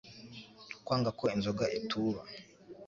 [0.85, 2.21] kwanga ko inzoga ituba